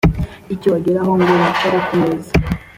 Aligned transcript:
icyo 0.53 0.69
ageraho 0.77 1.11
ngo 1.19 1.31
yicare 1.39 1.79
kumeza 1.85 2.31